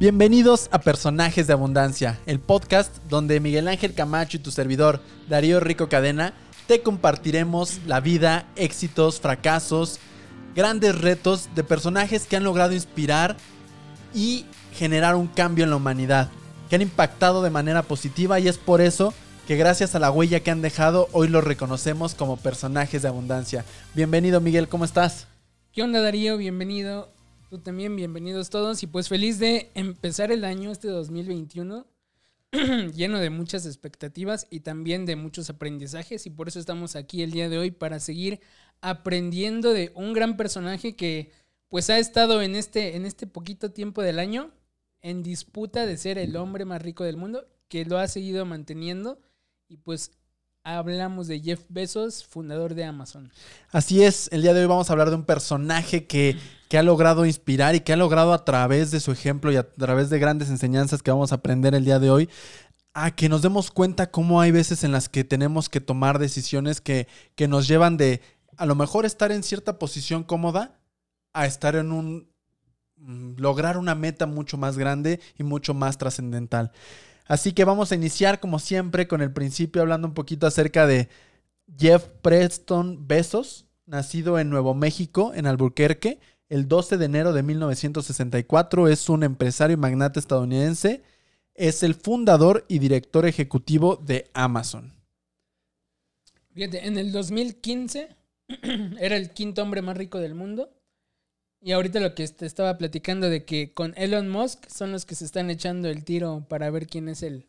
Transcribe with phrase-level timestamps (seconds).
[0.00, 5.60] Bienvenidos a Personajes de Abundancia, el podcast donde Miguel Ángel Camacho y tu servidor, Darío
[5.60, 6.32] Rico Cadena,
[6.66, 9.98] te compartiremos la vida, éxitos, fracasos,
[10.54, 13.36] grandes retos de personajes que han logrado inspirar
[14.14, 16.30] y generar un cambio en la humanidad,
[16.70, 19.12] que han impactado de manera positiva y es por eso
[19.48, 23.64] que gracias a la huella que han dejado hoy los reconocemos como personajes de abundancia.
[23.92, 25.26] Bienvenido Miguel, ¿cómo estás?
[25.72, 26.36] ¿Qué onda Darío?
[26.36, 27.12] Bienvenido.
[27.50, 31.88] Tú también, bienvenidos todos y pues feliz de empezar el año este 2021
[32.94, 37.32] lleno de muchas expectativas y también de muchos aprendizajes y por eso estamos aquí el
[37.32, 38.38] día de hoy para seguir
[38.80, 41.32] aprendiendo de un gran personaje que
[41.68, 44.52] pues ha estado en este, en este poquito tiempo del año
[45.02, 49.18] en disputa de ser el hombre más rico del mundo, que lo ha seguido manteniendo
[49.68, 50.12] y pues
[50.62, 53.32] hablamos de Jeff Bezos, fundador de Amazon.
[53.70, 56.36] Así es, el día de hoy vamos a hablar de un personaje que,
[56.68, 59.70] que, ha logrado inspirar y que ha logrado a través de su ejemplo y a
[59.70, 62.28] través de grandes enseñanzas que vamos a aprender el día de hoy,
[62.92, 66.80] a que nos demos cuenta cómo hay veces en las que tenemos que tomar decisiones
[66.80, 68.20] que, que nos llevan de
[68.56, 70.78] a lo mejor estar en cierta posición cómoda
[71.32, 72.29] a estar en un
[73.36, 76.72] lograr una meta mucho más grande y mucho más trascendental.
[77.26, 81.08] Así que vamos a iniciar como siempre con el principio hablando un poquito acerca de
[81.78, 88.88] Jeff Preston Bezos, nacido en Nuevo México, en Albuquerque, el 12 de enero de 1964.
[88.88, 91.02] Es un empresario y magnate estadounidense.
[91.54, 94.92] Es el fundador y director ejecutivo de Amazon.
[96.56, 98.08] En el 2015
[98.98, 100.70] era el quinto hombre más rico del mundo.
[101.62, 105.14] Y ahorita lo que te estaba platicando de que con Elon Musk son los que
[105.14, 107.46] se están echando el tiro para ver quién es el,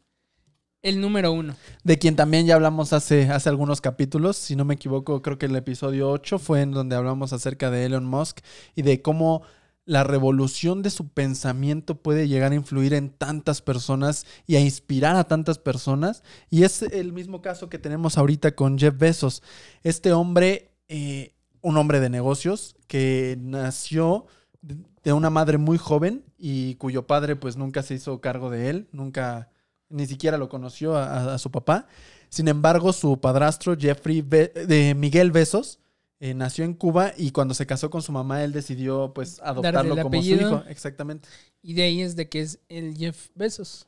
[0.82, 1.56] el número uno.
[1.86, 5.46] De quien también ya hablamos hace, hace algunos capítulos, si no me equivoco, creo que
[5.46, 8.40] el episodio 8 fue en donde hablamos acerca de Elon Musk
[8.76, 9.44] y de cómo
[9.86, 15.16] la revolución de su pensamiento puede llegar a influir en tantas personas y a inspirar
[15.16, 16.22] a tantas personas.
[16.50, 19.42] Y es el mismo caso que tenemos ahorita con Jeff Bezos.
[19.84, 20.68] Este hombre...
[20.90, 24.26] Eh, un hombre de negocios que nació
[24.62, 28.88] de una madre muy joven y cuyo padre pues nunca se hizo cargo de él,
[28.92, 29.50] nunca
[29.90, 31.88] ni siquiera lo conoció a, su papá.
[32.30, 35.80] Sin embargo, su padrastro Jeffrey de Miguel Besos
[36.24, 39.98] eh, nació en Cuba y cuando se casó con su mamá él decidió pues adoptarlo
[39.98, 41.28] como su hijo, exactamente.
[41.64, 43.88] Y de ahí es de que es el Jeff Besos.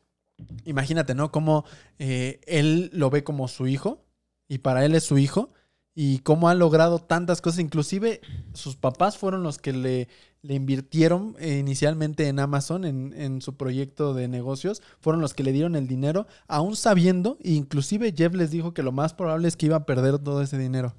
[0.66, 1.32] Imagínate, ¿no?
[1.32, 1.64] Cómo
[2.00, 4.04] eh, él lo ve como su hijo
[4.48, 5.52] y para él es su hijo
[5.96, 7.60] y cómo ha logrado tantas cosas.
[7.60, 8.22] Inclusive
[8.54, 10.08] sus papás fueron los que le,
[10.42, 15.44] le invirtieron eh, inicialmente en Amazon, en, en, su proyecto de negocios, fueron los que
[15.44, 19.56] le dieron el dinero, aún sabiendo, inclusive Jeff les dijo que lo más probable es
[19.56, 20.94] que iba a perder todo ese dinero.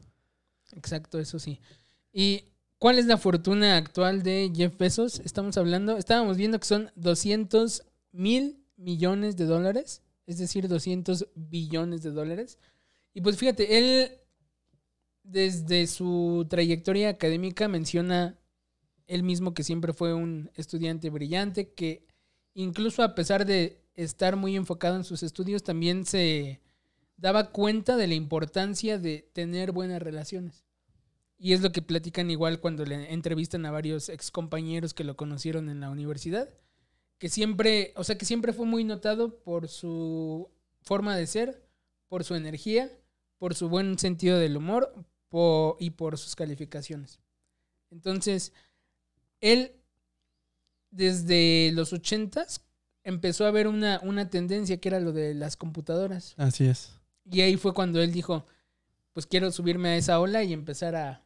[0.73, 1.61] Exacto, eso sí.
[2.13, 2.45] ¿Y
[2.79, 5.21] cuál es la fortuna actual de Jeff Bezos?
[5.21, 12.03] Estamos hablando, estábamos viendo que son 200 mil millones de dólares, es decir, 200 billones
[12.03, 12.59] de dólares.
[13.13, 14.11] Y pues fíjate, él
[15.25, 18.39] desde su trayectoria académica menciona
[19.07, 22.07] él mismo que siempre fue un estudiante brillante, que
[22.55, 26.61] incluso a pesar de estar muy enfocado en sus estudios, también se
[27.17, 30.65] daba cuenta de la importancia de tener buenas relaciones.
[31.39, 35.17] Y es lo que platican igual cuando le entrevistan a varios ex compañeros que lo
[35.17, 36.49] conocieron en la universidad,
[37.19, 41.67] que siempre, o sea, que siempre fue muy notado por su forma de ser,
[42.09, 42.91] por su energía,
[43.39, 44.95] por su buen sentido del humor,
[45.79, 47.19] y por sus calificaciones.
[47.91, 48.53] Entonces,
[49.41, 49.73] él
[50.91, 52.61] desde los ochentas
[53.03, 56.35] empezó a ver una, una tendencia que era lo de las computadoras.
[56.37, 56.93] Así es.
[57.31, 58.47] Y ahí fue cuando él dijo,
[59.13, 61.23] pues quiero subirme a esa ola y empezar a,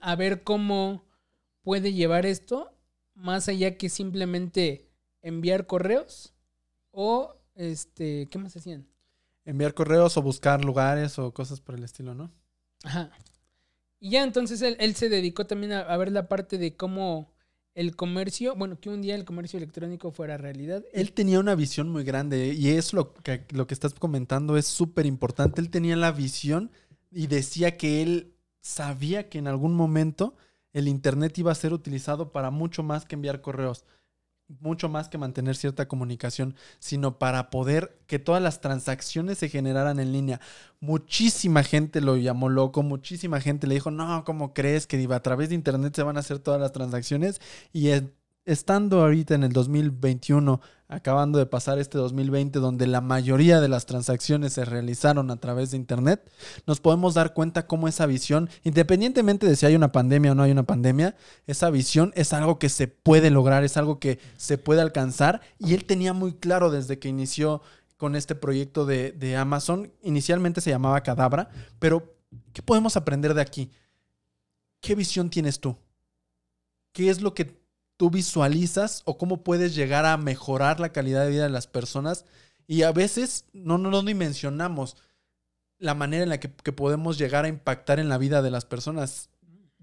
[0.00, 1.04] a ver cómo
[1.62, 2.72] puede llevar esto
[3.14, 4.88] más allá que simplemente
[5.22, 6.34] enviar correos
[6.90, 8.86] o este, ¿qué más hacían?
[9.44, 12.30] Enviar correos o buscar lugares o cosas por el estilo, ¿no?
[12.84, 13.10] Ajá.
[14.00, 17.30] Y ya entonces él, se dedicó también a, ver la parte de cómo
[17.74, 20.82] el comercio, bueno, que un día el comercio electrónico fuera realidad.
[20.92, 24.66] Él tenía una visión muy grande y es lo que, lo que estás comentando es
[24.66, 25.60] súper importante.
[25.60, 26.72] Él tenía la visión
[27.10, 28.32] y decía que él
[28.62, 30.34] sabía que en algún momento
[30.72, 33.84] el Internet iba a ser utilizado para mucho más que enviar correos
[34.58, 40.00] mucho más que mantener cierta comunicación, sino para poder que todas las transacciones se generaran
[40.00, 40.40] en línea.
[40.80, 45.50] Muchísima gente lo llamó loco, muchísima gente le dijo, no, ¿cómo crees que a través
[45.50, 47.40] de Internet se van a hacer todas las transacciones?
[47.72, 47.90] Y
[48.44, 53.86] estando ahorita en el 2021 acabando de pasar este 2020, donde la mayoría de las
[53.86, 56.30] transacciones se realizaron a través de Internet,
[56.66, 60.42] nos podemos dar cuenta cómo esa visión, independientemente de si hay una pandemia o no
[60.42, 61.14] hay una pandemia,
[61.46, 65.40] esa visión es algo que se puede lograr, es algo que se puede alcanzar.
[65.58, 67.62] Y él tenía muy claro desde que inició
[67.96, 72.16] con este proyecto de, Amazon, inicialmente se llamaba Cadabra, pero
[72.54, 73.70] ¿qué podemos aprender de aquí?
[74.80, 75.76] ¿Qué visión tienes tú?
[76.92, 77.59] ¿Qué es lo que
[78.00, 82.24] tú visualizas o cómo puedes llegar a mejorar la calidad de vida de las personas.
[82.66, 84.96] Y a veces no, no, no dimensionamos
[85.76, 89.28] la manera en la que, podemos llegar a impactar en la vida de las personas.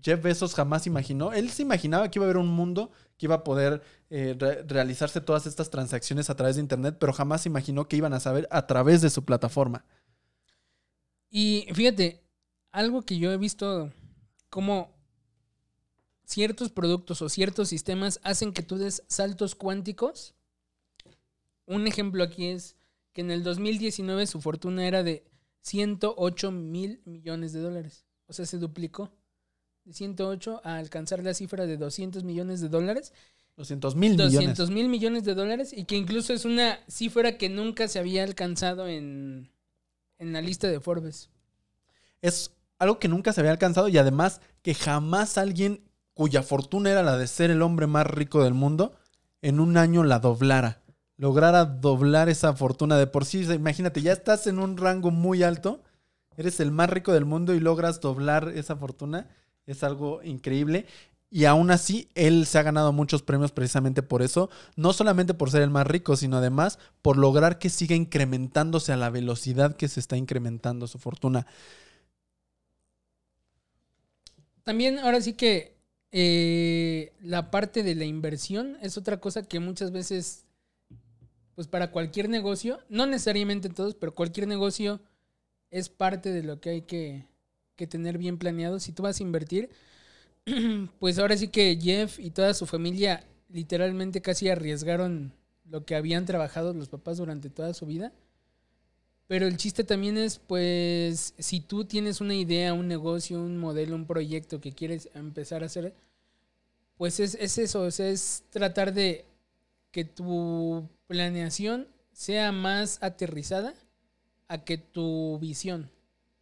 [0.01, 3.35] Jeff Bezos jamás imaginó, él se imaginaba que iba a haber un mundo que iba
[3.35, 4.35] a poder eh,
[4.67, 8.47] realizarse todas estas transacciones a través de Internet, pero jamás imaginó que iban a saber
[8.49, 9.85] a través de su plataforma.
[11.29, 12.23] Y fíjate,
[12.71, 13.91] algo que yo he visto
[14.49, 14.96] como
[16.27, 20.35] ciertos productos o ciertos sistemas hacen que tú des saltos cuánticos.
[21.65, 22.75] Un ejemplo aquí es
[23.13, 25.25] que en el 2019 su fortuna era de
[25.61, 28.05] 108 mil millones de dólares.
[28.27, 29.09] O sea, se duplicó
[29.85, 33.13] de 108 a alcanzar la cifra de 200 millones de dólares.
[33.55, 34.33] 200 mil millones.
[34.33, 38.23] 200 mil millones de dólares y que incluso es una cifra que nunca se había
[38.23, 39.49] alcanzado en,
[40.19, 41.29] en la lista de Forbes.
[42.21, 45.86] Es algo que nunca se había alcanzado y además que jamás alguien
[46.17, 48.95] cuya fortuna era la de ser el hombre más rico del mundo,
[49.43, 50.81] en un año la doblara.
[51.15, 53.43] Lograra doblar esa fortuna de por sí.
[53.53, 55.83] Imagínate, ya estás en un rango muy alto,
[56.35, 59.29] eres el más rico del mundo y logras doblar esa fortuna.
[59.67, 60.87] Es algo increíble.
[61.29, 64.49] Y aún así, él se ha ganado muchos premios precisamente por eso.
[64.75, 68.97] No solamente por ser el más rico, sino además por lograr que siga incrementándose a
[68.97, 71.45] la velocidad que se está incrementando su fortuna.
[74.63, 75.76] También ahora sí que
[76.11, 80.45] eh, la parte de la inversión es otra cosa que muchas veces,
[81.55, 85.01] pues para cualquier negocio, no necesariamente todos, pero cualquier negocio
[85.69, 87.25] es parte de lo que hay que,
[87.75, 88.79] que tener bien planeado.
[88.79, 89.69] Si tú vas a invertir,
[90.99, 95.33] pues ahora sí que Jeff y toda su familia literalmente casi arriesgaron
[95.65, 98.13] lo que habían trabajado los papás durante toda su vida.
[99.27, 103.95] Pero el chiste también es, pues, si tú tienes una idea, un negocio, un modelo,
[103.95, 105.93] un proyecto que quieres empezar a hacer,
[106.97, 109.25] pues es, eso, es tratar de
[109.91, 113.73] que tu planeación sea más aterrizada
[114.47, 115.89] a que tu visión.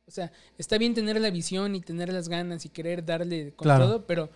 [0.08, 3.68] O sea, está bien tener la visión y tener las ganas y querer darle con
[3.68, 4.30] todo, pero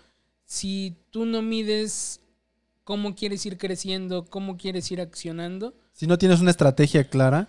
[0.43, 2.19] si tú no mides
[2.83, 5.75] cómo quieres ir creciendo, cómo quieres ir accionando.
[5.93, 7.47] Si no tienes una estrategia clara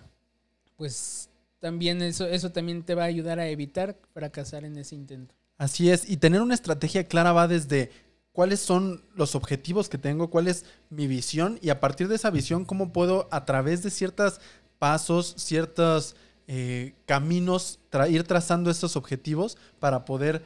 [0.81, 1.29] pues
[1.59, 5.35] también eso, eso también te va a ayudar a evitar fracasar en ese intento.
[5.59, 7.91] Así es, y tener una estrategia clara va desde
[8.31, 12.31] cuáles son los objetivos que tengo, cuál es mi visión y a partir de esa
[12.31, 14.41] visión cómo puedo a través de ciertos
[14.79, 16.15] pasos, ciertos
[16.47, 17.79] eh, caminos,
[18.09, 20.43] ir trazando estos objetivos para poder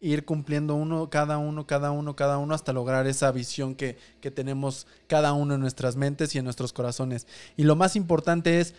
[0.00, 4.30] ir cumpliendo uno, cada uno, cada uno, cada uno, hasta lograr esa visión que, que
[4.30, 7.26] tenemos cada uno en nuestras mentes y en nuestros corazones.
[7.56, 8.74] Y lo más importante es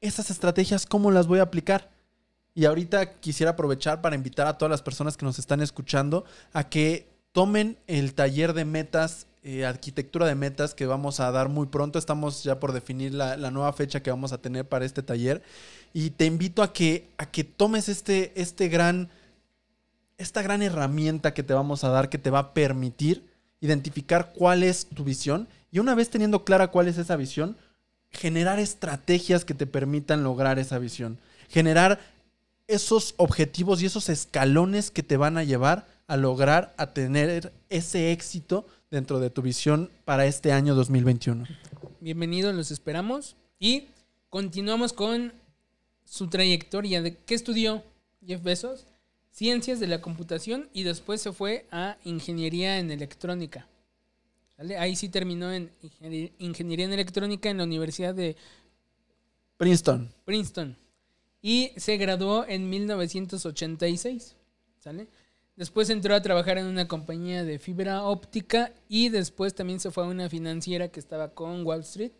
[0.00, 1.90] esas estrategias, ¿cómo las voy a aplicar?
[2.54, 6.68] Y ahorita quisiera aprovechar para invitar a todas las personas que nos están escuchando a
[6.68, 11.66] que tomen el taller de metas, eh, arquitectura de metas que vamos a dar muy
[11.66, 11.98] pronto.
[11.98, 15.42] Estamos ya por definir la, nueva fecha que vamos a tener para este taller.
[15.92, 19.10] Y te invito a que, a que tomes este, este gran,
[20.16, 23.22] esta gran herramienta que te vamos a dar que te va a permitir
[23.60, 25.46] identificar cuál es tu visión.
[25.70, 27.58] Y una vez teniendo clara cuál es esa visión,
[28.16, 31.18] generar estrategias que te permitan lograr esa visión.
[31.48, 32.00] Generar
[32.66, 38.12] esos objetivos y esos escalones que te van a llevar a lograr a tener ese
[38.12, 41.44] éxito dentro de tu visión para este año 2021.
[42.00, 43.88] Bienvenidos, los esperamos y
[44.30, 45.32] continuamos con
[46.04, 47.82] su trayectoria de qué estudió
[48.24, 48.86] Jeff Bezos,
[49.30, 53.66] ciencias de la computación y después se fue a ingeniería en electrónica.
[54.58, 55.70] Ahí sí terminó en
[56.38, 58.36] ingeniería en electrónica en la Universidad de
[59.58, 60.12] Princeton.
[60.24, 60.76] Princeton.
[61.42, 64.34] Y se graduó en 1986.
[64.78, 65.08] ¿Sale?
[65.56, 70.04] Después entró a trabajar en una compañía de fibra óptica y después también se fue
[70.04, 72.12] a una financiera que estaba con Wall Street.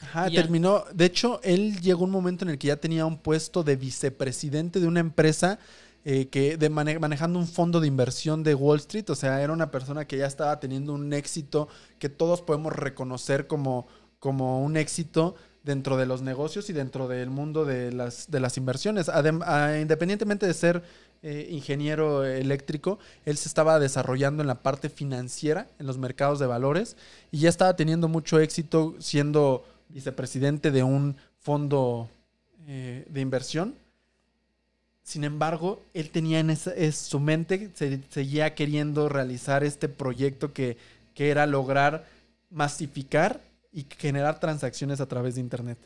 [0.00, 0.84] Ajá, terminó.
[0.92, 4.80] De hecho, él llegó un momento en el que ya tenía un puesto de vicepresidente
[4.80, 5.58] de una empresa
[6.08, 9.72] eh, que de manejando un fondo de inversión de Wall Street, o sea, era una
[9.72, 11.66] persona que ya estaba teniendo un éxito
[11.98, 13.88] que todos podemos reconocer como,
[14.20, 15.34] como un éxito
[15.64, 19.08] dentro de los negocios y dentro del mundo de las, de las inversiones.
[19.08, 19.42] Adem-
[19.82, 20.82] independientemente de ser
[21.22, 26.46] eh, ingeniero eléctrico, él se estaba desarrollando en la parte financiera, en los mercados de
[26.46, 26.96] valores,
[27.32, 32.08] y ya estaba teniendo mucho éxito siendo vicepresidente de un fondo
[32.68, 33.74] eh, de inversión.
[35.06, 40.76] Sin embargo, él tenía en, su mente, se- seguía queriendo realizar este proyecto que,
[41.14, 42.04] que era lograr
[42.50, 43.40] masificar
[43.72, 45.78] y generar transacciones a través de Internet.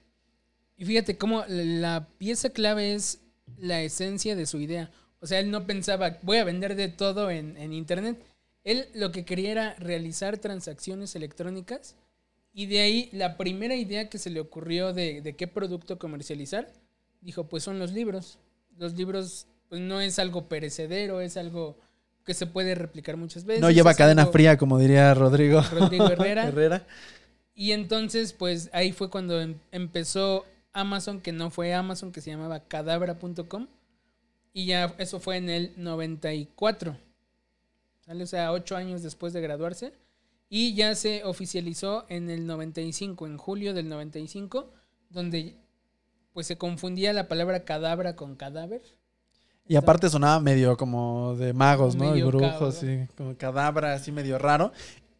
[0.78, 3.20] Y fíjate cómo la pieza clave es
[3.58, 4.90] la esencia de su idea.
[5.20, 8.24] O sea, él no pensaba, voy a vender de todo en, Internet.
[8.64, 11.94] Él lo que quería era realizar transacciones electrónicas.
[12.54, 16.72] Y de ahí la primera idea que se le ocurrió de qué producto comercializar,
[17.20, 18.38] dijo, pues son los libros.
[18.78, 21.76] Los libros pues no es algo perecedero, es algo
[22.24, 23.60] que se puede replicar muchas veces.
[23.62, 25.62] No lleva cadena algo- fría, como diría Rodrigo.
[25.72, 26.48] Rodrigo Herrera.
[26.48, 26.86] Herrera.
[27.54, 32.30] Y entonces, pues ahí fue cuando em- empezó Amazon, que no fue Amazon, que se
[32.30, 33.66] llamaba cadabra.com.
[34.52, 36.96] Y ya eso fue en el 94.
[38.04, 38.24] ¿Sale?
[38.24, 39.92] O sea, ocho años después de graduarse.
[40.48, 44.72] Y ya se oficializó en el 95, en julio del 95,
[45.10, 45.54] donde
[46.32, 48.82] pues se confundía la palabra cadabra con cadáver.
[49.66, 52.16] Y aparte sonaba medio como de magos, ¿no?
[52.16, 54.72] Y brujos, sí, como cadabra, así medio raro.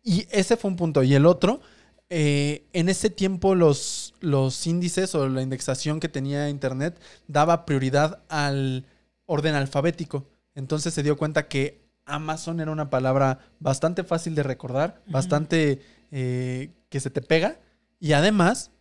[0.03, 1.03] Y ese fue un punto.
[1.03, 1.61] Y el otro,
[2.09, 6.99] eh, en ese tiempo los, los índices o la indexación que tenía Internet
[7.29, 8.87] daba prioridad al
[9.27, 10.27] orden alfabético.
[10.57, 16.71] Entonces se dio cuenta que Amazon era una palabra bastante fácil de recordar, bastante eh,
[16.89, 17.61] que se te pega.
[18.01, 18.73] Y además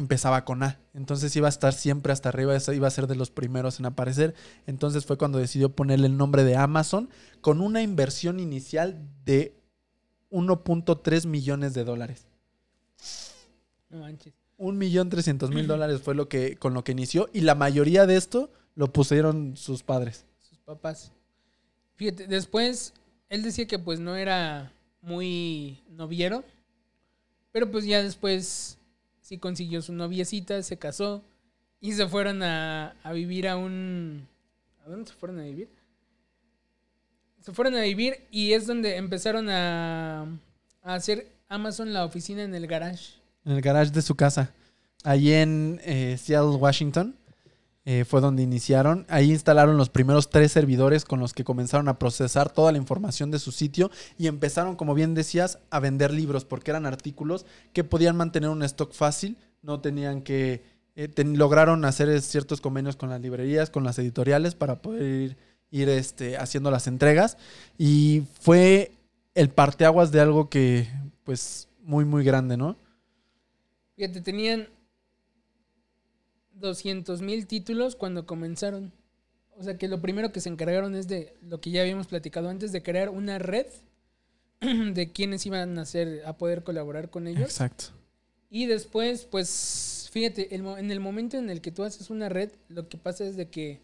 [0.00, 0.80] empezaba con A.
[0.94, 4.34] Entonces iba a estar siempre hasta arriba, iba a ser de los primeros en aparecer.
[4.66, 7.08] Entonces fue cuando decidió ponerle el nombre de Amazon
[7.40, 9.54] con una inversión inicial de
[10.30, 12.26] 1.3 millones de dólares.
[13.88, 14.34] No manches.
[14.56, 18.06] Un millón trescientos mil dólares fue lo que, con lo que inició y la mayoría
[18.06, 20.24] de esto lo pusieron sus padres.
[20.38, 21.12] sus papás.
[21.96, 22.94] Fíjate, después
[23.28, 26.44] él decía que pues no era muy noviero,
[27.52, 28.78] pero pues ya después
[29.30, 31.22] sí consiguió su noviecita, se casó
[31.80, 34.26] y se fueron a, a vivir a un...
[34.84, 35.68] ¿A dónde se fueron a vivir?
[37.40, 40.22] Se fueron a vivir y es donde empezaron a,
[40.82, 43.20] a hacer Amazon la oficina en el garage.
[43.44, 44.52] En el garage de su casa.
[45.04, 47.14] Allí en eh, Seattle, Washington.
[47.84, 49.06] Eh, fue donde iniciaron.
[49.08, 53.30] Ahí instalaron los primeros tres servidores con los que comenzaron a procesar toda la información
[53.30, 57.84] de su sitio y empezaron, como bien decías, a vender libros porque eran artículos que
[57.84, 60.62] podían mantener un stock fácil, no tenían que...
[60.96, 65.36] eh, lograron hacer ciertos convenios con las librerías, con las editoriales para poder ir,
[65.70, 67.38] ir, este, haciendo las entregas
[67.78, 68.92] y fue
[69.34, 70.88] el parteaguas de algo que,
[71.24, 72.76] pues, muy, muy grande, ¿no?
[73.96, 74.68] Fíjate, tenían
[76.60, 78.92] 200 mil títulos cuando comenzaron.
[79.56, 82.48] O sea que lo primero que se encargaron es de lo que ya habíamos platicado
[82.48, 83.66] antes, de crear una red
[84.60, 87.42] de quienes iban a hacer, a poder colaborar con ellos.
[87.42, 87.86] Exacto.
[88.48, 92.50] Y después, pues, fíjate, el en el momento en el que tú haces una red,
[92.68, 93.80] lo que pasa es de que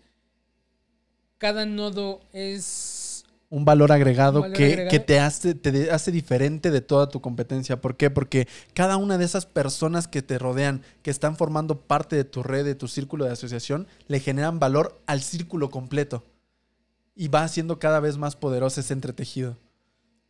[1.38, 2.95] cada nodo es
[3.48, 4.90] Un valor agregado, Un valor que, agregado.
[4.90, 7.80] que te, hace, te hace diferente de toda tu competencia.
[7.80, 8.10] ¿Por qué?
[8.10, 12.42] Porque cada una de esas personas que te rodean, que están formando parte de tu
[12.42, 16.24] red, de tu círculo de asociación, le generan valor al círculo completo.
[17.14, 19.56] Y va haciendo cada vez más poderoso ese entretejido.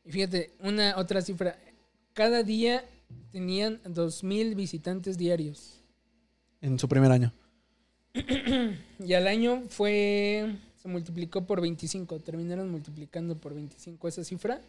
[0.04, 1.58] Y fíjate, una otra cifra.
[2.12, 2.84] Cada día
[3.32, 5.82] tenían 2.000 visitantes diarios.
[6.60, 7.32] En su primer año.
[8.98, 10.56] Y al año fue.
[10.86, 12.20] Se multiplicó por 25.
[12.20, 14.60] Terminaron multiplicando por 25 esa cifra.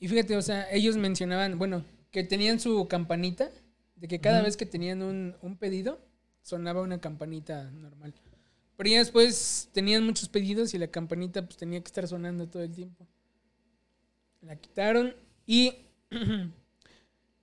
[0.00, 3.48] Y fíjate, o sea, ellos mencionaban, bueno, que tenían su campanita.
[3.94, 6.00] De que cada vez que tenían un, un pedido,
[6.42, 8.12] sonaba una campanita normal.
[8.76, 12.64] Pero ya después tenían muchos pedidos y la campanita pues tenía que estar sonando todo
[12.64, 13.06] el tiempo.
[14.40, 15.14] La quitaron
[15.46, 15.74] y.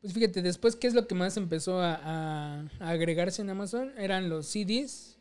[0.01, 3.91] Pues fíjate, después, ¿qué es lo que más empezó a, a- a agregarse en Amazon?
[3.97, 5.17] Eran los CDs.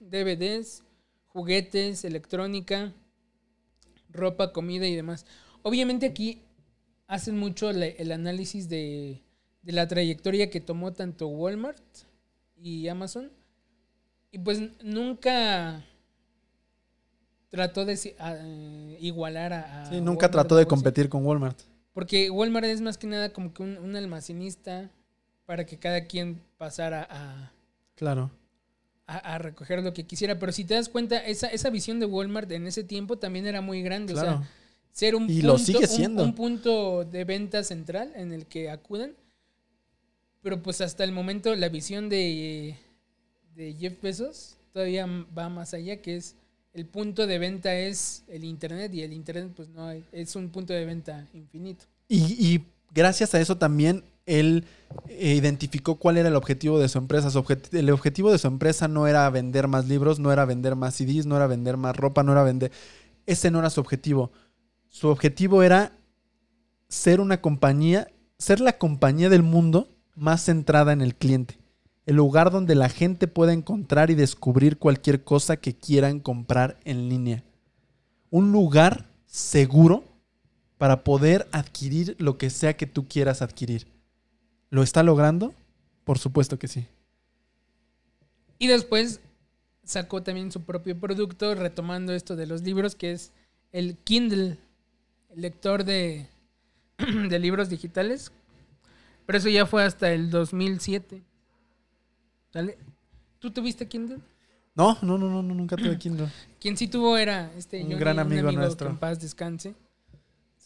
[0.00, 0.82] DVDs,
[1.34, 2.94] juguetes, electrónica,
[4.08, 5.26] ropa, comida y demás.
[5.62, 6.40] Obviamente aquí
[7.06, 9.20] hacen mucho el análisis de,
[9.60, 11.82] de la trayectoria que tomó tanto Walmart
[12.56, 13.30] y Amazon.
[14.30, 15.84] Y pues nunca
[17.50, 19.82] trató de eh, igualar a...
[19.82, 21.60] a Sí, nunca Walmart trató de competir con Walmart.
[21.92, 24.90] Porque Walmart es más que nada como que un, un almacenista
[25.46, 27.52] para que cada quien pasara a,
[27.96, 28.30] Claro.
[29.06, 30.38] A, a recoger lo que quisiera.
[30.38, 33.60] Pero si te das cuenta, esa, esa visión de Walmart en ese tiempo también era
[33.60, 34.14] muy grande.
[34.14, 34.48] O sea,
[34.92, 39.14] ser un Y punto, lo sigue un- punto de venta central en el que acudan.
[40.42, 42.76] Pero pues hasta el momento la visión de,
[43.54, 45.06] de Jeff Bezos todavía
[45.36, 46.36] va más allá, que es
[46.74, 50.50] el punto de venta es el Internet y el Internet pues no hay, es un
[50.50, 51.84] punto de venta infinito.
[52.08, 54.64] Y, y gracias a eso también él
[55.08, 57.30] eh, identificó cuál era el objetivo de su empresa.
[57.72, 61.26] El objetivo de su empresa no era vender más libros, no era vender más CDs,
[61.26, 62.72] no era vender más ropa, no era vender...
[63.26, 64.32] Ese no era su objetivo.
[64.88, 65.92] Su objetivo era
[66.88, 71.58] ser una compañía, ser la compañía del mundo más centrada en el cliente.
[72.06, 77.08] El lugar donde la gente pueda encontrar y descubrir cualquier cosa que quieran comprar en
[77.08, 77.42] línea.
[78.30, 80.04] Un lugar seguro
[80.76, 83.93] para poder adquirir lo que sea que tú quieras adquirir.
[84.70, 85.54] ¿Lo está logrando?
[86.04, 86.86] Por supuesto que sí.
[88.58, 89.20] Y después
[89.84, 93.32] sacó también su propio producto retomando esto de los libros, que es
[93.72, 94.58] el Kindle,
[95.30, 96.28] el lector de,
[97.28, 98.32] de libros digitales.
[99.26, 101.22] Pero eso ya fue hasta el 2007.
[102.52, 102.78] ¿Sale?
[103.38, 104.18] ¿Tú tuviste Kindle?
[104.74, 106.28] No, no, no, no, nunca tuve Kindle.
[106.60, 108.90] Quien sí tuvo era este Un Johnny, gran amigo que nuestro.
[108.90, 109.74] en paz descanse.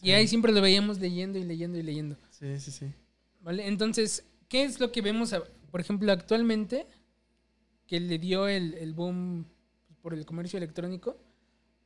[0.00, 2.16] Y ahí siempre lo veíamos leyendo y leyendo y leyendo.
[2.30, 2.86] Sí, sí, sí.
[3.50, 5.34] Entonces, ¿qué es lo que vemos,
[5.70, 6.86] por ejemplo, actualmente,
[7.86, 9.46] que le dio el, el boom
[10.02, 11.16] por el comercio electrónico?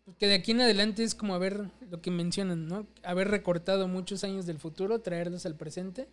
[0.05, 2.87] Pues que de aquí en adelante es como haber, lo que mencionan, ¿no?
[3.05, 6.09] Haber recortado muchos años del futuro, traerlos al presente.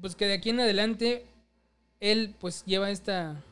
[0.00, 1.26] Pues que de aquí en adelante
[2.00, 3.42] él pues lleva esta,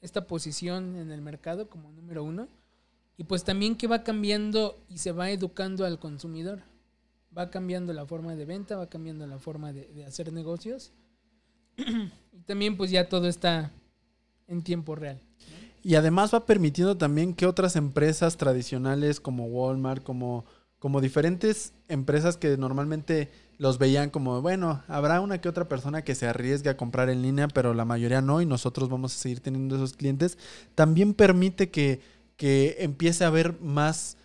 [0.00, 2.48] esta posición en el mercado como número uno.
[3.16, 6.62] Y pues también que va cambiando y se va educando al consumidor.
[7.36, 10.92] Va cambiando la forma de venta, va cambiando la forma de, hacer negocios.
[11.76, 13.70] y también pues ya todo está
[14.46, 15.20] en tiempo real.
[15.82, 20.44] Y además va permitiendo también que otras empresas tradicionales como Walmart, como,
[20.78, 26.14] como diferentes empresas que normalmente los veían como, bueno, habrá una que otra persona que
[26.14, 29.40] se arriesgue a comprar en línea, pero la mayoría no y nosotros vamos a seguir
[29.40, 30.38] teniendo esos clientes,
[30.74, 32.00] también permite que,
[32.36, 34.16] que empiece a haber más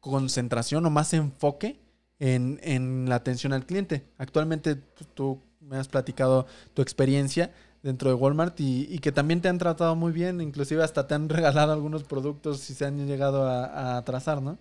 [0.00, 1.80] concentración o más enfoque
[2.18, 4.04] en, en la atención al cliente.
[4.18, 4.76] Actualmente
[5.14, 9.58] tú me has platicado tu experiencia dentro de Walmart y, y que también te han
[9.58, 13.64] tratado muy bien, inclusive hasta te han regalado algunos productos si se han llegado a,
[13.66, 14.58] a atrasar, ¿no?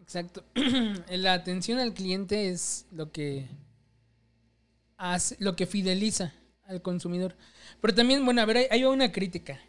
[0.00, 0.44] Exacto.
[1.10, 3.48] La atención al cliente es lo que
[4.96, 6.32] hace, lo que fideliza
[6.64, 7.36] al consumidor.
[7.80, 9.60] Pero también, bueno, a ver, hay, hay una crítica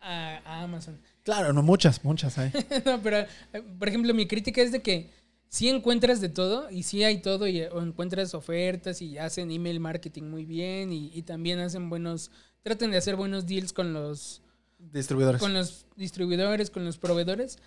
[0.00, 1.00] a, a Amazon.
[1.24, 2.52] Claro, no muchas, muchas hay.
[2.84, 3.18] no, pero,
[3.52, 5.10] eh, por ejemplo, mi crítica es de que
[5.48, 9.80] sí encuentras de todo y sí hay todo y, o encuentras ofertas y hacen email
[9.80, 12.30] marketing muy bien y, y también hacen buenos,
[12.62, 14.42] tratan de hacer buenos deals con los,
[14.78, 15.40] Distribuidores.
[15.40, 17.58] con los distribuidores, con los proveedores,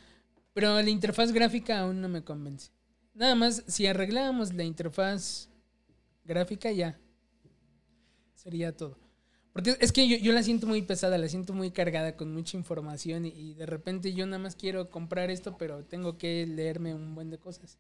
[0.54, 2.72] pero la interfaz gráfica aún no me convence.
[3.14, 5.50] Nada más, si arreglábamos la interfaz
[6.24, 6.98] gráfica ya
[8.34, 9.01] sería todo.
[9.54, 12.56] Porque es que yo, yo la siento muy pesada, la siento muy cargada con mucha
[12.58, 16.94] información y, y de repente yo nada más quiero comprar esto, pero tengo que leerme
[16.96, 17.78] un buen de cosas.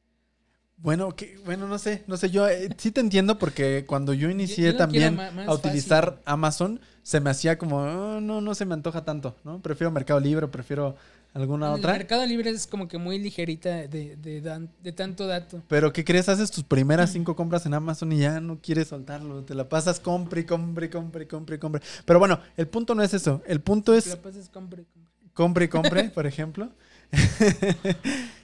[0.77, 4.29] Bueno, que, bueno, no sé, no sé, yo eh, sí te entiendo porque cuando yo
[4.31, 6.21] inicié yo también a utilizar fácil.
[6.25, 9.61] Amazon, se me hacía como, "Oh, no, no se me antoja tanto, ¿no?
[9.61, 10.95] Prefiero Mercado Libre, prefiero
[11.33, 11.93] alguna El otra.
[11.93, 15.61] Mercado Libre es como que muy ligerita de, de, tanto dato.
[15.67, 16.27] Pero ¿qué crees?
[16.29, 19.43] Haces tus primeras cinco compras en Amazon y ya no quieres soltarlo.
[19.43, 21.81] Te la pasas compre, y compre, compre, y compre, compre.
[22.05, 23.41] Pero bueno, el punto no es eso.
[23.47, 25.31] El punto es la pasas, compre, compre.
[25.33, 26.69] compre y compre, por ejemplo.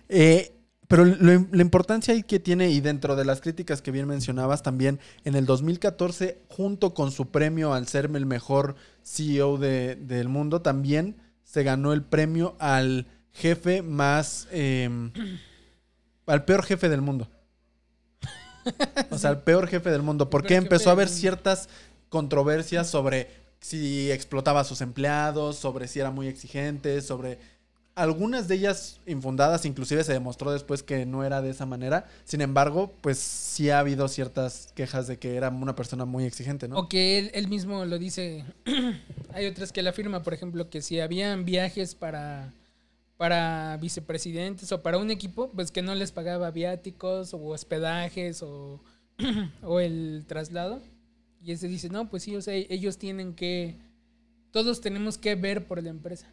[0.10, 0.54] Eh,
[0.88, 4.64] pero lo- la importancia ahí que tiene, y dentro de las críticas que bien mencionabas,
[4.64, 10.30] también en el 2014, junto con su premio al ser el mejor CEO de- del
[10.30, 11.18] mundo, también
[11.48, 14.48] se ganó el premio al jefe más.
[14.52, 14.90] eh,
[16.28, 17.28] al peor jefe del mundo.
[19.12, 20.30] O sea, al peor jefe del mundo.
[20.30, 21.70] Porque empezó a haber ciertas
[22.10, 23.30] controversias sobre
[23.62, 27.40] si explotaba a sus empleados, sobre si era muy exigente, sobre
[27.96, 32.08] algunas de ellas infundadas, inclusive se demostró después que no era de esa manera.
[32.26, 36.68] Sin embargo, pues sí ha habido ciertas quejas de que era una persona muy exigente,
[36.68, 36.78] ¿no?
[36.78, 38.46] O que él, él mismo lo dice.
[39.38, 42.52] Hay otras que él afirma, por ejemplo, que si habían viajes para,
[43.18, 48.82] para vicepresidentes o para un equipo, pues que no les pagaba viáticos o hospedajes o,
[49.62, 50.82] o el traslado.
[51.44, 53.76] Y ese dice, no, pues sí, o sea, ellos tienen que,
[54.50, 56.28] todos tenemos que ver por la empresa.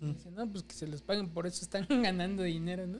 [0.00, 2.98] Dice, no, pues que se les paguen, por eso están ganando dinero, ¿no?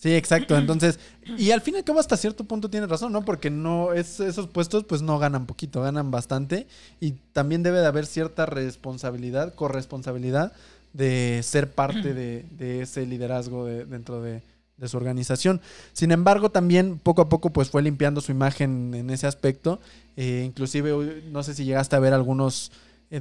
[0.00, 0.56] Sí, exacto.
[0.56, 0.98] Entonces,
[1.36, 3.22] y al fin y al cabo hasta cierto punto tiene razón, ¿no?
[3.22, 6.66] Porque no es, esos puestos pues no ganan poquito, ganan bastante
[7.00, 10.52] y también debe de haber cierta responsabilidad, corresponsabilidad
[10.94, 14.42] de ser parte de, de ese liderazgo de- dentro de,
[14.78, 15.60] de su organización.
[15.92, 19.80] Sin embargo, también poco a poco pues fue limpiando su imagen en ese aspecto.
[20.16, 22.72] Eh, inclusive, no sé si llegaste a ver algunos
[23.10, 23.20] eh,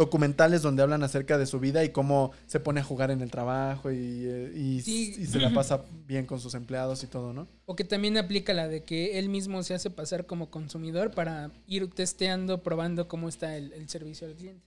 [0.00, 3.30] documentales donde hablan acerca de su vida y cómo se pone a jugar en el
[3.30, 7.46] trabajo y, eh, y, se la pasa bien con sus empleados y todo, ¿no?
[7.66, 11.50] O que también aplica la de que él mismo se hace pasar como consumidor para
[11.66, 14.64] ir testeando, probando cómo está el, el servicio al cliente.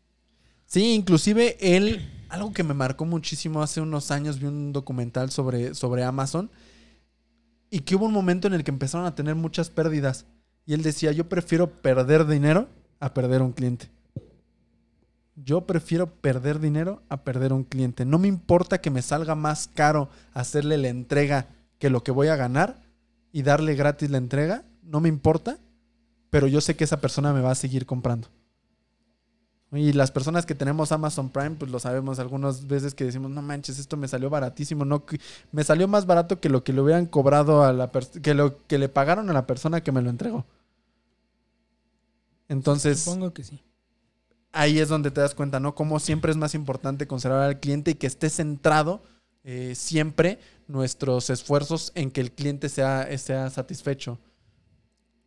[0.68, 5.74] Sí, inclusive él, algo que me marcó muchísimo hace unos años, vi un documental sobre,
[5.74, 6.52] sobre Amazon
[7.72, 10.28] y que hubo un momento en el que empezaron a tener muchas pérdidas.
[10.68, 12.70] Y él decía, yo prefiero perder dinero
[13.00, 13.90] a perder un cliente.
[15.36, 18.06] Yo prefiero perder dinero a perder un cliente.
[18.06, 21.48] No me importa que me salga más caro hacerle la entrega
[21.80, 22.82] que lo que voy a ganar
[23.32, 24.64] y darle gratis la entrega.
[24.84, 25.58] No me importa,
[26.30, 28.28] pero yo sé que esa persona me va a seguir comprando.
[29.72, 33.42] Y las personas que tenemos Amazon Prime, pues lo sabemos algunas veces que decimos, no
[33.42, 35.04] manches, esto me salió baratísimo, no
[35.52, 38.78] me salió más barato que lo que le hubieran cobrado a la que lo que
[38.78, 40.46] le pagaron a la persona que me lo entregó.
[42.50, 43.60] Entonces, supongo que sí.
[44.54, 45.74] Ahí es donde te das cuenta, ¿no?
[45.76, 49.02] Como siempre es más importante conservar al cliente y que esté centrado
[49.44, 54.20] eh, siempre nuestros esfuerzos en que el cliente sea, sea satisfecho.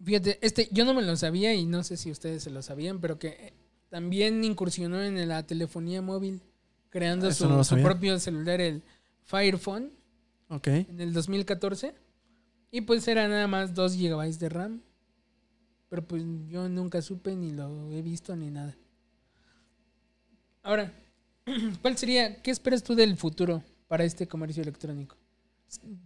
[0.03, 3.01] Fíjate, este, yo no me lo sabía y no sé si ustedes se lo sabían,
[3.01, 3.53] pero que
[3.89, 6.41] también incursionó en la telefonía móvil,
[6.89, 7.49] creando su,
[7.83, 8.83] propio celular, el
[9.25, 9.91] Fire Phone,
[10.49, 11.95] en el 2014.
[12.71, 14.83] Y pues era nada más 2 GB de RAM.
[15.89, 18.77] Pero pues yo nunca supe ni lo he visto ni nada.
[20.67, 20.93] Ahora,
[21.81, 25.17] ¿cuál sería, qué esperas tú del futuro para este comercio electrónico?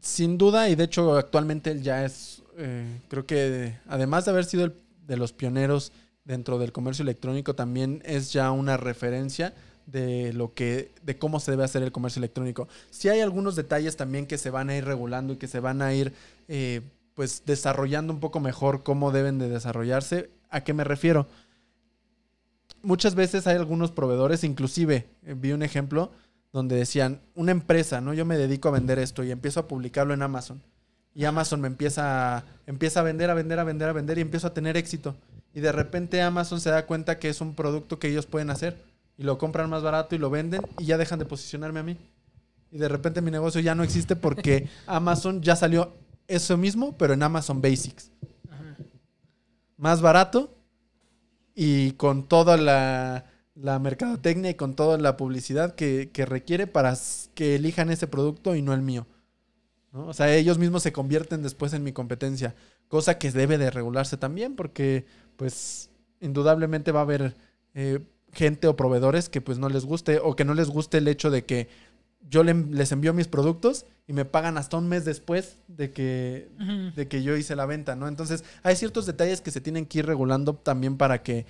[0.03, 4.45] Sin duda, y de hecho actualmente él ya es, eh, creo que además de haber
[4.45, 4.71] sido
[5.07, 5.93] de los pioneros
[6.25, 9.55] dentro del comercio electrónico también es ya una referencia
[9.87, 12.69] de lo que de cómo se debe hacer el comercio electrónico.
[12.91, 15.81] Sí hay algunos detalles también que se van a ir regulando y que se van
[15.81, 16.13] a ir
[16.49, 16.83] eh,
[17.15, 20.29] pues desarrollando un poco mejor cómo deben de desarrollarse.
[20.51, 21.27] ¿A qué me refiero?
[22.83, 26.13] Muchas veces hay algunos proveedores, inclusive eh, vi un ejemplo
[26.53, 28.13] donde decían, una empresa, ¿no?
[28.13, 30.61] Yo me dedico a vender esto y empiezo a publicarlo en Amazon.
[31.15, 34.47] Y Amazon me empieza empieza a vender, a vender, a vender, a vender y empiezo
[34.47, 35.17] a tener éxito
[35.53, 38.77] y de repente Amazon se da cuenta que es un producto que ellos pueden hacer
[39.19, 41.97] y lo compran más barato y lo venden y ya dejan de posicionarme a mí.
[42.71, 45.93] Y de repente mi negocio ya no existe porque Amazon ya salió
[46.29, 48.11] eso mismo, pero en Amazon Basics.
[49.77, 50.57] Más barato
[51.55, 56.97] y con toda la, la, mercadotecnia y con toda la publicidad que, que, requiere para
[57.35, 59.07] que elijan ese producto y no el mío.
[59.93, 62.55] O sea, ellos mismos se convierten después en mi competencia,
[62.89, 65.05] cosa que debe de regularse también porque
[65.37, 67.35] pues indudablemente va a haber
[67.75, 68.01] eh,
[68.33, 71.31] gente o proveedores que pues no les guste o que no les guste el hecho
[71.31, 71.69] de que
[72.29, 76.49] yo les envío mis productos y me pagan hasta un mes después de que,
[76.97, 78.09] de que yo hice la venta, ¿no?
[78.09, 81.47] Entonces hay ciertos detalles que se tienen que ir regulando también para que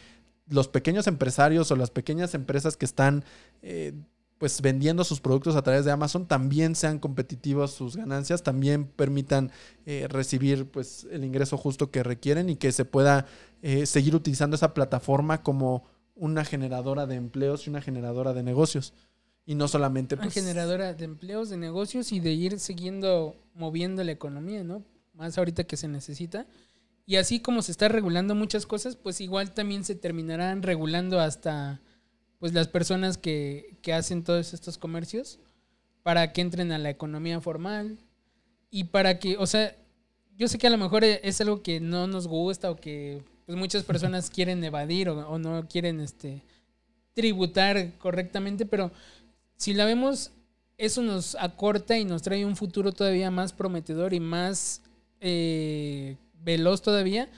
[0.46, 3.24] los pequeños empresarios o las pequeñas empresas que están
[3.62, 3.94] eh,
[4.36, 9.52] pues vendiendo sus productos a través de Amazon también sean competitivos sus ganancias, también permitan
[9.86, 13.24] eh, recibir pues el ingreso justo que requieren y que se pueda
[13.62, 18.92] eh, seguir utilizando esa plataforma como una generadora de empleos y una generadora de negocios.
[19.46, 20.16] Y no solamente...
[20.16, 24.85] Pues, generadora de empleos, de negocios y de ir siguiendo moviendo la economía, ¿no?
[25.14, 26.46] Más ahorita que se necesita.
[27.07, 31.81] Y así como se está regulando muchas cosas, pues igual también se terminarán regulando hasta
[32.38, 35.40] pues las personas que, que hacen todos estos comercios
[36.03, 37.98] para que entren a la economía formal
[38.70, 39.76] y para que, o sea,
[40.37, 43.59] yo sé que a lo mejor es algo que no nos gusta o que pues
[43.59, 46.42] muchas personas quieren evadir o, no quieren este
[47.14, 48.92] tributar correctamente, pero
[49.60, 50.32] si la vemos,
[50.78, 54.80] eso nos acorta y nos trae un futuro todavía más prometedor y más
[55.20, 57.28] eh, veloz todavía,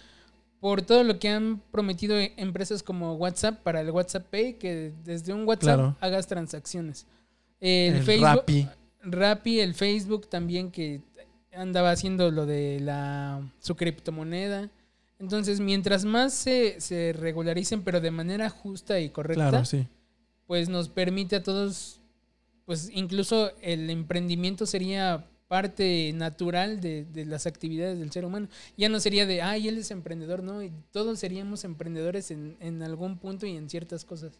[0.60, 4.92] por todo lo que han prometido e, empresas como WhatsApp para el WhatsApp Pay, que
[5.02, 7.06] desde un WhatsApp hagas transacciones.
[7.58, 8.44] El, Facebook,
[9.02, 9.58] Rappi.
[9.58, 11.00] el Facebook también que
[11.52, 14.70] andaba haciendo lo de la su criptomoneda.
[15.18, 19.64] Entonces, mientras más se, se regularicen, pero de manera justa y correcta,
[20.46, 22.01] pues nos permite a todos,
[22.72, 28.48] pues incluso el emprendimiento sería parte natural de, las actividades del ser humano.
[28.78, 33.44] Ya no sería de, ay, él es emprendedor, no, todos seríamos emprendedores en, algún punto
[33.44, 34.32] y en ciertas cosas.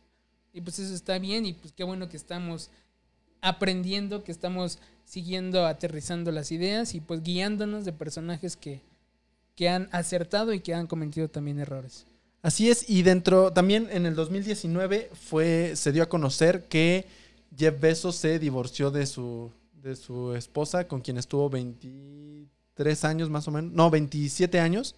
[0.55, 2.71] Y pues eso está bien y pues qué bueno que estamos
[3.43, 8.81] aprendiendo, que estamos siguiendo, aterrizando las ideas y pues guiándonos de personajes que,
[9.57, 12.07] que han acertado y que han cometido también errores.
[12.41, 17.21] Así es, y dentro, también en el 2019 fue, se dio a conocer que
[17.57, 23.49] Jeff Bezos se divorció de su, de su esposa, con quien estuvo 23 años más
[23.49, 24.95] o menos, no, 27 años.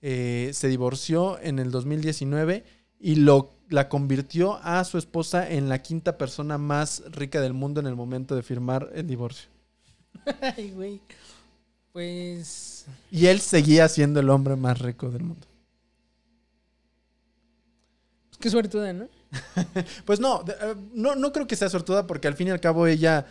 [0.00, 2.64] Eh, se divorció en el 2019
[3.00, 7.80] y lo, la convirtió a su esposa en la quinta persona más rica del mundo
[7.80, 9.48] en el momento de firmar el divorcio.
[10.56, 11.00] Ay, güey.
[11.92, 12.86] Pues.
[13.10, 15.46] Y él seguía siendo el hombre más rico del mundo.
[18.28, 19.08] pues qué suertuda, ¿no?
[20.04, 22.86] Pues no, eh, no, no creo que sea sortuda porque al fin y al cabo
[22.86, 23.26] ella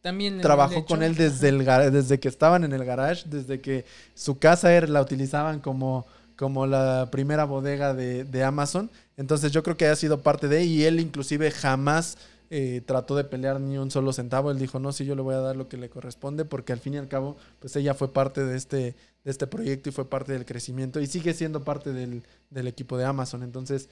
[0.00, 0.40] También.
[0.40, 4.72] trabajó con él desde, el, desde que estaban en el garage, desde que su casa
[4.72, 8.90] era, la utilizaban como, como la primera bodega de, de Amazon.
[9.16, 12.18] Entonces yo creo que ha sido parte de y él inclusive jamás
[12.54, 14.50] eh, trató de pelear ni un solo centavo.
[14.50, 16.80] Él dijo, no, sí, yo le voy a dar lo que le corresponde porque al
[16.80, 18.76] fin y al cabo, pues ella fue parte de este,
[19.24, 22.98] de este proyecto y fue parte del crecimiento y sigue siendo parte del, del equipo
[22.98, 23.42] de Amazon.
[23.42, 23.88] Entonces,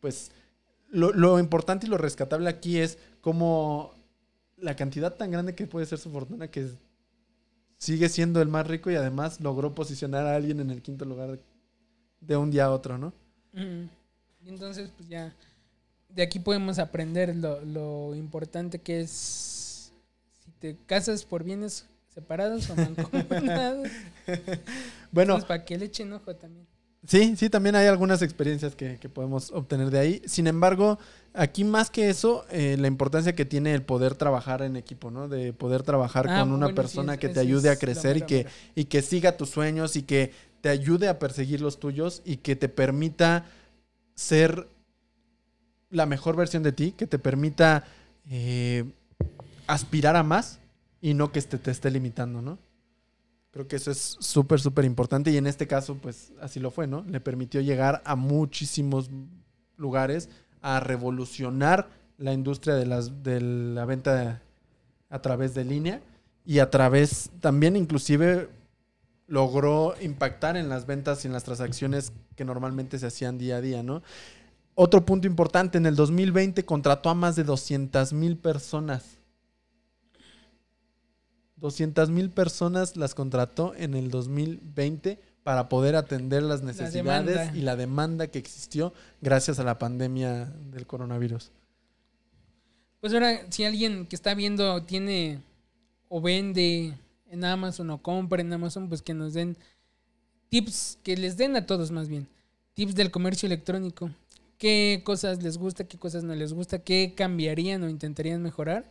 [0.00, 0.30] pues
[0.88, 3.94] lo, lo importante y lo rescatable aquí es cómo
[4.56, 6.70] la cantidad tan grande que puede ser su fortuna que
[7.78, 11.38] sigue siendo el más rico y además logró posicionar a alguien en el quinto lugar
[12.20, 13.12] de un día a otro, ¿no?
[13.52, 15.34] Y entonces, pues ya.
[16.08, 19.92] De aquí podemos aprender lo, lo importante que es.
[20.44, 23.88] Si te casas por bienes separados o mancomunados.
[25.12, 26.66] Bueno, Entonces, para que le echen ojo también.
[27.06, 30.22] Sí, sí, también hay algunas experiencias que, que podemos obtener de ahí.
[30.26, 30.98] Sin embargo,
[31.34, 35.28] aquí más que eso, eh, la importancia que tiene el poder trabajar en equipo, ¿no?
[35.28, 38.16] De poder trabajar Ah, con una bueno, sí, persona es- que te ayude a crecer
[38.16, 42.22] y que, y que siga tus sueños y que te ayude a perseguir los tuyos
[42.24, 43.44] y que te permita
[44.16, 44.66] ser
[45.90, 47.84] la mejor versión de ti, que te permita
[48.28, 48.84] eh,
[49.68, 50.58] aspirar a más
[51.00, 52.58] y no que este te esté limitando, ¿no?
[53.56, 56.86] Creo que eso es súper, súper importante y en este caso, pues así lo fue,
[56.86, 57.06] ¿no?
[57.08, 59.08] Le permitió llegar a muchísimos
[59.78, 60.28] lugares,
[60.60, 61.88] a revolucionar
[62.18, 64.42] la industria de, las, de la venta
[65.08, 66.02] a través de línea
[66.44, 68.50] y a través también inclusive
[69.26, 73.60] logró impactar en las ventas y en las transacciones que normalmente se hacían día a
[73.62, 74.02] día, ¿no?
[74.74, 79.15] Otro punto importante, en el 2020 contrató a más de 200 mil personas.
[81.56, 87.76] 200 mil personas las contrató en el 2020 para poder atender las necesidades y la
[87.76, 91.52] demanda que existió gracias a la pandemia del coronavirus.
[93.00, 95.40] Pues ahora, si alguien que está viendo tiene
[96.08, 96.94] o vende
[97.30, 99.56] en Amazon o compra en Amazon, pues que nos den
[100.48, 102.26] tips, que les den a todos más bien,
[102.74, 104.10] tips del comercio electrónico.
[104.58, 108.90] ¿Qué cosas les gusta, qué cosas no les gusta, qué cambiarían o intentarían mejorar?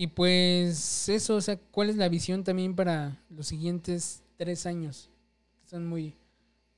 [0.00, 5.10] Y pues eso, o sea, ¿cuál es la visión también para los siguientes tres años?
[5.68, 6.14] Son muy,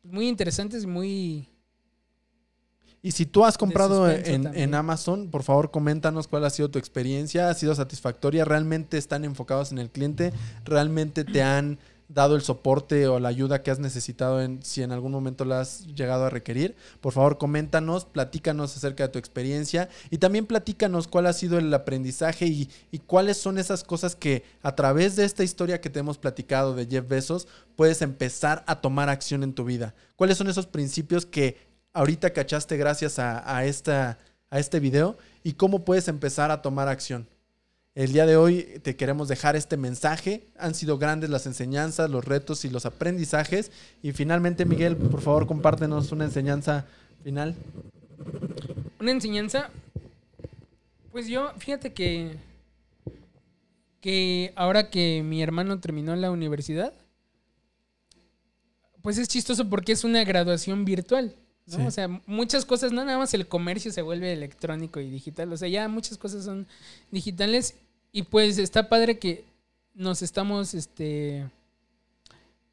[0.02, 1.48] muy interesantes y muy...
[3.02, 6.78] Y si tú has comprado en, en Amazon, por favor coméntanos cuál ha sido tu
[6.78, 10.33] experiencia, ha sido satisfactoria, realmente están enfocados en el cliente,
[10.64, 11.78] realmente te han
[12.12, 15.61] dado el soporte o la ayuda que has necesitado en, si en algún momento la
[15.61, 16.75] has llegado a requerir.
[17.01, 21.73] Por favor, coméntanos, platícanos acerca de tu experiencia y también platícanos cuál ha sido el
[21.73, 22.68] aprendizaje y,
[23.07, 26.87] cuáles son esas cosas que a través de esta historia que te hemos platicado de
[26.87, 29.94] Jeff Bezos puedes empezar a tomar acción en tu vida.
[30.16, 31.57] ¿Cuáles son esos principios que
[31.92, 34.18] ahorita cachaste gracias a, a esta,
[34.51, 37.27] a este video y cómo puedes empezar a tomar acción?
[37.96, 40.46] El día de hoy te queremos dejar este mensaje.
[40.59, 43.72] Han sido grandes las enseñanzas, los retos y los aprendizajes.
[44.00, 46.87] Y finalmente, Miguel, por favor, compártenos una enseñanza
[47.24, 47.57] final.
[49.00, 49.70] Una enseñanza.
[51.11, 52.37] Pues yo, fíjate que.
[54.00, 56.94] Que ahora que mi hermano terminó la universidad.
[59.03, 61.35] Pues es chistoso porque es una graduación virtual.
[61.70, 61.76] ¿No?
[61.76, 61.87] Sí.
[61.87, 65.52] O sea, muchas cosas, no nada más el comercio se vuelve electrónico y digital.
[65.52, 66.66] O sea, ya muchas cosas son
[67.11, 67.74] digitales.
[68.12, 69.44] Y pues está padre que
[69.94, 71.46] nos estamos este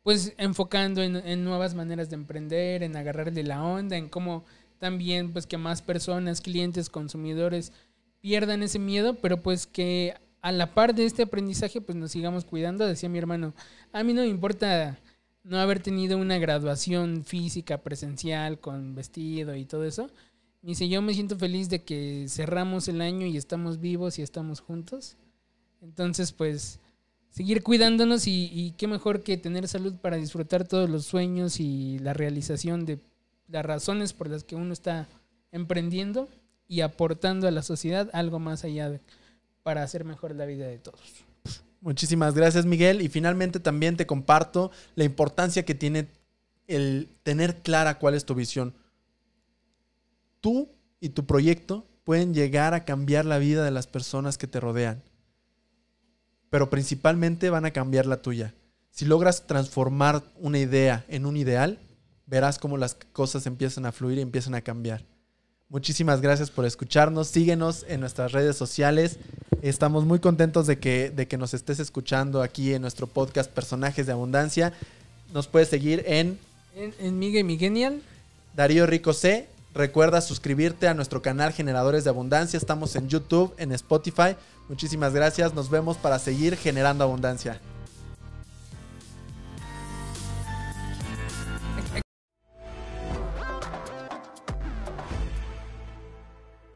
[0.03, 4.45] pues enfocando en, en nuevas maneras de emprender, en agarrarle la onda, en cómo
[4.79, 7.73] también pues que más personas, clientes, consumidores
[8.21, 12.45] pierdan ese miedo, pero pues que a la par de este aprendizaje pues nos sigamos
[12.45, 13.53] cuidando, decía mi hermano,
[13.91, 14.97] a mí no me importa
[15.47, 20.09] no haber tenido una graduación física presencial con vestido y todo eso.
[20.61, 24.21] Me dice, yo me siento feliz de que cerramos el año y estamos vivos y
[24.21, 25.15] estamos juntos.
[25.81, 26.79] Entonces, pues,
[27.29, 32.13] seguir cuidándonos y, qué mejor que tener salud para disfrutar todos los sueños y la
[32.13, 32.99] realización de
[33.47, 35.07] las razones por las que uno está
[35.51, 36.27] emprendiendo
[36.67, 38.99] y aportando a la sociedad algo más allá
[39.63, 40.99] para hacer mejor la vida de todos.
[41.87, 43.01] Muchísimas gracias, Miguel.
[43.01, 46.09] Y finalmente también te comparto la importancia que tiene
[46.67, 48.73] el tener clara cuál es tu visión.
[50.41, 50.67] Tú
[50.99, 55.01] y tu proyecto pueden llegar a cambiar la vida de las personas que te rodean.
[56.49, 58.53] pero principalmente van a cambiar la tuya.
[58.91, 61.79] Si logras transformar una idea en un ideal,
[62.25, 65.05] verás cómo las cosas empiezan a fluir y empiezan a cambiar.
[65.69, 67.29] Muchísimas gracias por escucharnos.
[67.29, 69.19] Síguenos en nuestras redes sociales.
[69.61, 74.05] Estamos muy contentos de que, de que nos estés escuchando aquí en nuestro podcast Personajes
[74.05, 74.73] de Abundancia.
[75.33, 76.39] Nos puedes seguir en
[76.75, 78.01] En, en Migue Miguenial.
[78.55, 79.47] Darío Rico C.
[79.73, 82.57] Recuerda suscribirte a nuestro canal Generadores de Abundancia.
[82.57, 84.35] Estamos en YouTube, en Spotify.
[84.69, 85.53] Muchísimas gracias.
[85.53, 87.59] Nos vemos para seguir generando abundancia.